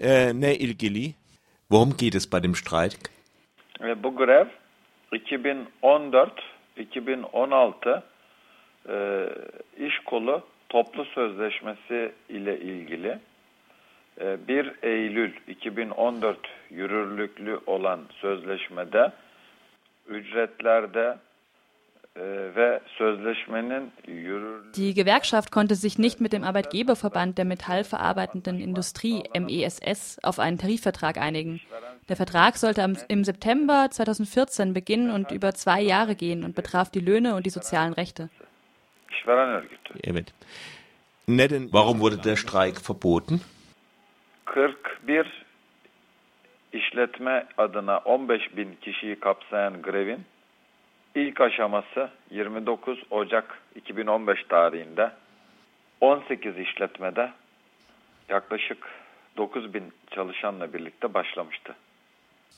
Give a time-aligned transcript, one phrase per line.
[0.00, 1.14] e, ne ilgili?
[1.70, 2.98] Worum geht es bei dem Streik?
[4.02, 4.46] Bu grev
[5.12, 8.02] 2014-2016
[8.88, 9.28] e,
[9.78, 13.18] iş kolu toplu sözleşmesi ile ilgili
[14.20, 16.38] 1 Eylül 2014
[16.70, 19.12] yürürlüklü olan sözleşmede
[20.08, 21.18] ücretlerde
[24.74, 31.16] Die Gewerkschaft konnte sich nicht mit dem Arbeitgeberverband der metallverarbeitenden Industrie MESS auf einen Tarifvertrag
[31.18, 31.60] einigen.
[32.08, 37.00] Der Vertrag sollte im September 2014 beginnen und über zwei Jahre gehen und betraf die
[37.00, 38.30] Löhne und die sozialen Rechte.
[41.70, 43.42] Warum wurde der Streik verboten?
[44.46, 45.26] 41
[46.72, 50.24] işletme adına 15 bin kişiyi kapsayan grevin
[51.14, 55.12] ilk aşaması 29 Ocak 2015 tarihinde
[56.00, 57.32] 18 işletmede
[58.28, 58.86] yaklaşık
[59.36, 61.74] 9 bin çalışanla birlikte başlamıştı.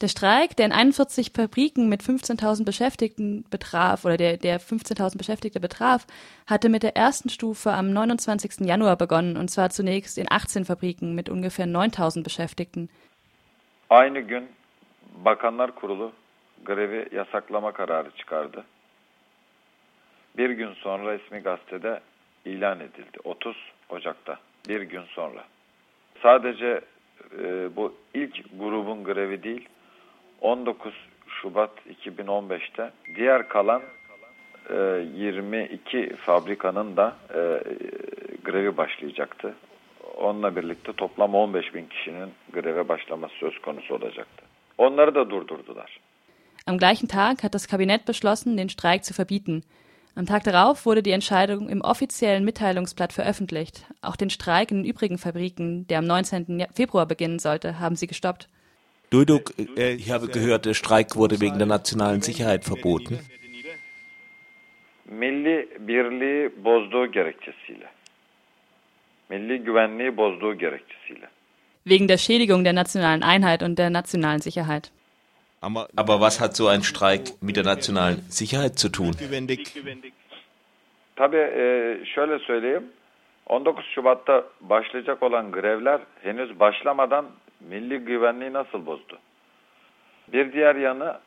[0.00, 5.58] Der Streik, der in 41 Fabriken mit 15.000 Beschäftigten betraf, oder der, der 15.000 Beschäftigte
[5.58, 6.06] betraf,
[6.46, 8.66] hatte mit der ersten Stufe am 29.
[8.66, 12.90] Januar begonnen, und zwar zunächst in 18 Fabriken mit ungefähr 9.000 Beschäftigten.
[13.88, 14.48] Aynı gün
[15.24, 16.12] Bakanlar Kurulu
[16.64, 18.64] grevi yasaklama kararı çıkardı.
[20.38, 22.00] Bir gün sonra resmi gazetede
[22.44, 23.18] ilan edildi.
[23.24, 23.56] 30
[23.88, 24.38] Ocak'ta.
[24.68, 25.44] Bir gün sonra.
[26.22, 26.80] Sadece
[27.38, 29.68] e, bu ilk grubun grevi değil,
[30.40, 30.94] 19
[31.28, 31.70] Şubat
[32.04, 33.82] 2015'te diğer kalan
[34.70, 34.74] e,
[35.14, 37.60] 22 fabrikanın da e,
[38.44, 39.54] grevi başlayacaktı.
[40.16, 44.44] Onunla birlikte toplam 15 bin kişinin greve başlaması söz konusu olacaktı.
[44.78, 46.00] Onları da durdurdular.
[46.68, 49.62] Am gleichen Tag hat das Kabinett beschlossen, den Streik zu verbieten.
[50.16, 53.86] Am Tag darauf wurde die Entscheidung im offiziellen Mitteilungsblatt veröffentlicht.
[54.02, 56.66] Auch den Streik in den übrigen Fabriken, der am 19.
[56.74, 58.48] Februar beginnen sollte, haben sie gestoppt.
[59.10, 63.20] Duyduk, äh, ich habe gehört, der Streik wurde wegen der nationalen Sicherheit verboten.
[65.08, 67.88] Milli birliği bozduğu gerekçesiyle.
[69.30, 71.28] Milli güvenliği bozduğu gerekçesiyle.
[71.84, 74.95] Wegen der Schädigung der nationalen Einheit und der nationalen Sicherheit.
[75.96, 79.12] Aber was hat so ein Streik mit der nationalen Sicherheit zu tun?
[81.16, 82.84] Tabii e, şöyle söyleyeyim.
[83.46, 87.26] 19 Şubat'ta başlayacak olan grevler henüz başlamadan
[87.60, 89.18] milli güvenliği nasıl bozdu?
[90.32, 91.18] Bir diğer yanı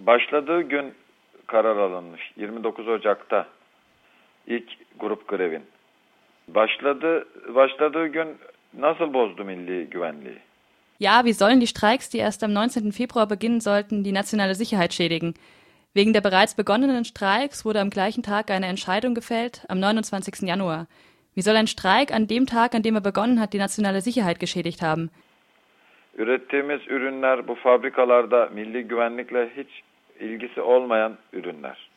[0.00, 0.94] başladığı gün
[1.46, 2.32] karar alınmış.
[2.36, 3.46] 29 Ocak'ta
[4.46, 5.62] ilk grup grevin.
[6.48, 8.28] Başladı, başladığı gün
[8.78, 10.38] nasıl bozdu milli güvenliği?
[11.04, 12.90] Ja, wie sollen die Streiks, die erst am 19.
[12.90, 15.34] Februar beginnen sollten, die nationale Sicherheit schädigen?
[15.92, 20.48] Wegen der bereits begonnenen Streiks wurde am gleichen Tag eine Entscheidung gefällt, am 29.
[20.48, 20.86] Januar.
[21.34, 24.40] Wie soll ein Streik an dem Tag, an dem er begonnen hat, die nationale Sicherheit
[24.40, 25.10] geschädigt haben?
[26.16, 29.82] Ürettiğimiz ürünler bu fabrikalarda milli güvenlikle hiç
[30.20, 31.88] ilgisi olmayan ürünler.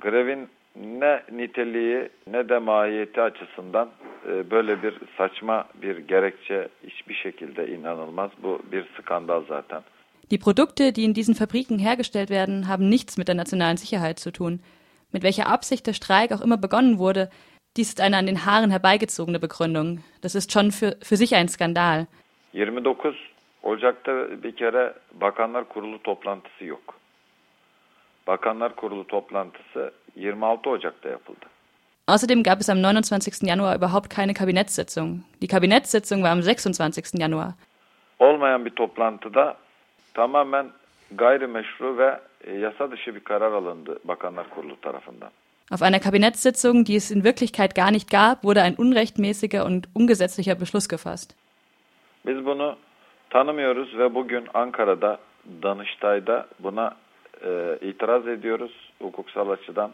[0.00, 3.88] Grevin ne niteliği ne de mahiyeti açısından
[4.26, 8.30] böyle bir saçma bir gerekçe hiçbir şekilde inanılmaz.
[8.42, 9.82] Bu bir skandal zaten.
[10.30, 14.32] Die Produkte, die in diesen Fabriken hergestellt werden, haben nichts mit der nationalen Sicherheit zu
[14.32, 14.60] tun.
[15.12, 17.30] Mit welcher Absicht der Streik auch immer begonnen wurde,
[17.76, 20.02] dies ist eine an den Haaren herbeigezogene Begründung.
[20.22, 22.06] Das ist schon für, für sich ein Skandal.
[22.52, 23.14] 29
[23.62, 26.94] Ocak'ta bir kere Bakanlar Kurulu toplantısı yok.
[28.26, 31.46] Bakanlar Kurulu toplantısı 26 Ocak'ta yapıldı.
[32.08, 33.48] Außerdem gab es am 29.
[33.48, 35.24] Januar überhaupt keine Kabinettssitzung.
[35.42, 37.18] Die Kabinettssitzung war am 26.
[37.18, 37.54] Januar.
[38.18, 39.56] Olmayan bir toplantıda
[40.14, 40.70] tamamen
[41.10, 42.20] gayrimeşru ve
[42.60, 45.30] yasa dışı bir karar alındı Bakanlar Kurulu tarafından.
[45.70, 50.60] Auf einer Kabinettssitzung, die es in Wirklichkeit gar nicht gab, wurde ein unrechtmäßiger und ungesetzlicher
[50.60, 51.34] Beschluss gefasst.
[52.26, 52.76] Biz bunu
[53.30, 55.18] tanımıyoruz ve bugün Ankara'da,
[55.62, 56.94] Danıştay'da buna
[57.44, 58.72] e, itiraz ediyoruz
[59.02, 59.90] hukuksal açıdan.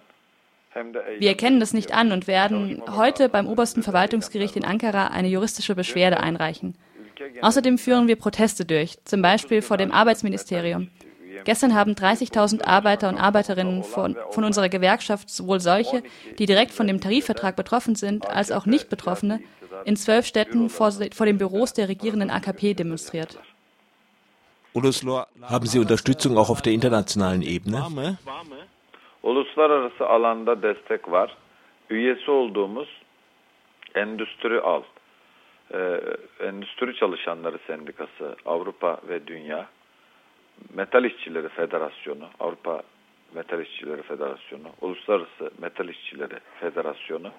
[1.18, 5.74] Wir erkennen das nicht an und werden heute beim obersten Verwaltungsgericht in Ankara eine juristische
[5.74, 6.74] Beschwerde einreichen.
[7.40, 10.88] Außerdem führen wir Proteste durch, zum Beispiel vor dem Arbeitsministerium.
[11.44, 16.02] Gestern haben 30.000 Arbeiter und Arbeiterinnen von, von, unserer Gewerkschaft, sowohl solche,
[16.38, 19.40] die direkt von dem Tarifvertrag betroffen sind, als auch nicht Betroffene,
[19.84, 23.38] in zwölf Städten vor, vor den Büros der regierenden AKP demonstriert.
[24.74, 28.18] Haben Sie Unterstützung auch auf der internationalen Ebene?
[29.22, 31.36] Uluslararası alanda destek var.
[31.90, 32.88] Üyesi olduğumuz
[33.94, 34.82] Endüstri Al,
[35.74, 36.00] e,
[36.40, 39.66] Endüstri Çalışanları Sendikası Avrupa ve Dünya,
[40.74, 42.82] Metal İşçileri Federasyonu, Avrupa
[43.34, 47.32] Metal İşçileri Federasyonu, Uluslararası Metal İşçileri Federasyonu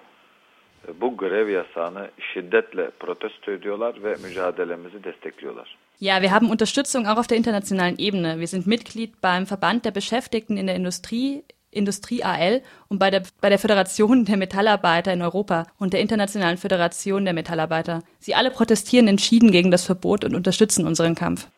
[1.00, 5.76] bu grev yasağını şiddetle protesto ediyorlar ve mücadelemizi destekliyorlar.
[6.00, 8.34] Ja, wir haben Unterstützung auch auf der internationalen Ebene.
[8.34, 11.42] Wir sind Mitglied beim Verband der Beschäftigten in der Industrie,
[11.74, 16.56] Industrie AL und bei der, bei der Föderation der Metallarbeiter in Europa und der Internationalen
[16.56, 18.02] Föderation der Metallarbeiter.
[18.18, 21.48] Sie alle protestieren entschieden gegen das Verbot und unterstützen unseren Kampf.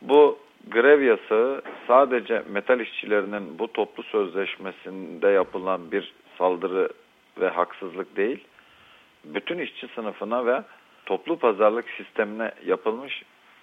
[0.00, 0.38] Bu
[0.70, 6.88] grev yasağı sadece metal işçilerinin bu toplu sözleşmesinde yapılan bir saldırı
[7.40, 8.44] ve haksızlık değil,
[9.24, 10.62] bütün işçi sınıfına ve
[11.06, 13.22] toplu pazarlık sistemine yapılmış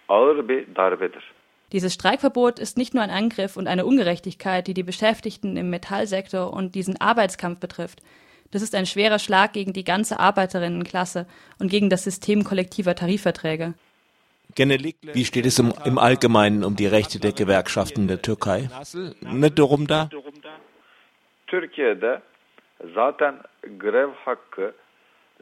[0.09, 1.31] ağır bir darbedir.
[1.71, 6.51] Dieses Streikverbot ist nicht nur ein Angriff und eine Ungerechtigkeit, die die Beschäftigten im Metallsektor
[6.51, 8.01] und diesen Arbeitskampf betrifft.
[8.51, 11.27] Das ist ein schwerer Schlag gegen die ganze Arbeiterinnenklasse
[11.59, 13.75] und gegen das System kollektiver Tarifverträge.
[14.57, 18.69] Wie steht es im, im Allgemeinen um die Rechte der Gewerkschaften der Türkei?
[19.21, 20.09] Ne durumda?
[21.47, 22.21] Türkiye'de
[22.95, 23.35] zaten
[23.79, 24.73] grev hakkı,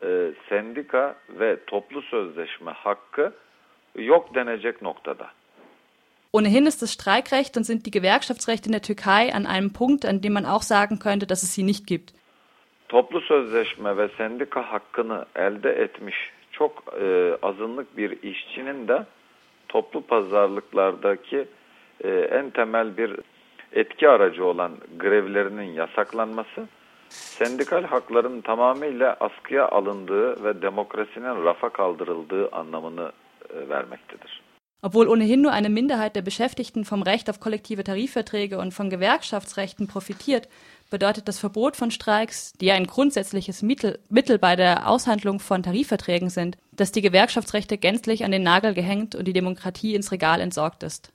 [0.01, 3.33] e, sendika ve toplu sözleşme hakkı
[3.95, 5.31] yok denecek noktada.
[6.37, 10.21] Ohnehin ist das Streikrecht und sind die Gewerkschaftsrechte in der Türkei an einem Punkt, an
[10.21, 12.13] dem man auch sagen könnte, dass es sie nicht gibt.
[12.89, 16.15] Toplu sözleşme ve sendika hakkını elde etmiş
[16.51, 19.05] çok e, azınlık bir işçinin de
[19.69, 21.47] toplu pazarlıklardaki
[22.03, 23.19] e, en temel bir
[23.71, 26.67] etki aracı olan grevlerinin yasaklanması,
[27.09, 33.11] sendikal hakların tamamıyla askıya alındığı ve demokrasinin rafa kaldırıldığı anlamını
[33.53, 34.46] e, vermektedir.
[34.81, 39.87] Obwohl ohnehin nur eine Minderheit der Beschäftigten vom Recht auf kollektive Tarifverträge und von Gewerkschaftsrechten
[39.87, 40.47] profitiert,
[40.89, 46.29] bedeutet das Verbot von Streiks, die ein grundsätzliches Mittel, Mittel bei der Aushandlung von Tarifverträgen
[46.29, 50.83] sind, dass die Gewerkschaftsrechte gänzlich an den Nagel gehängt und die Demokratie ins Regal entsorgt
[50.83, 51.05] ist.